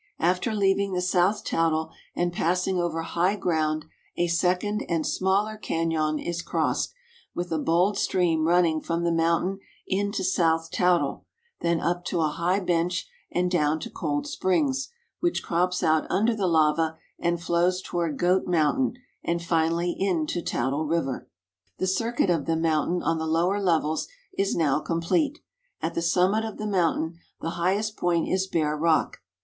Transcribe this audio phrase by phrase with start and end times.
[0.17, 3.85] After leaving the South Toutle and passing over high ground
[4.17, 6.91] a second and smaller caiion is crossed,
[7.35, 11.25] with a bold stream running from the mountain into South Toutle,
[11.59, 16.35] then up to a high bench and down to Cold Springs, which crops out under
[16.35, 21.29] the lava and flows toward Goat mountain and finally into Toutle river.
[21.77, 25.43] The circuit of the mountain on the lower levels is now com plete.
[25.79, 29.19] At the summit of the mountain the highest point is bare rock.